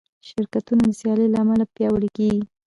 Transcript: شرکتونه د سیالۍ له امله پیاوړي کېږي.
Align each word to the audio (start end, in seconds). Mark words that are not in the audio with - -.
شرکتونه 0.27 0.83
د 0.87 0.91
سیالۍ 0.99 1.27
له 1.31 1.37
امله 1.43 1.65
پیاوړي 1.75 2.09
کېږي. 2.17 2.43